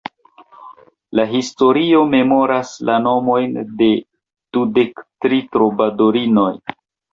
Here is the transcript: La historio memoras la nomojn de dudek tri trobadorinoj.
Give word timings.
La 1.19 1.25
historio 1.33 1.99
memoras 2.13 2.73
la 2.91 2.97
nomojn 3.05 3.55
de 3.83 3.91
dudek 4.59 5.07
tri 5.27 5.43
trobadorinoj. 5.55 6.51